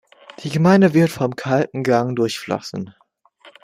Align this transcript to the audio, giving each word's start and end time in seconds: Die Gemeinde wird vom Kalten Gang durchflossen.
Die 0.39 0.49
Gemeinde 0.49 0.95
wird 0.95 1.11
vom 1.11 1.35
Kalten 1.35 1.83
Gang 1.83 2.15
durchflossen. 2.15 2.95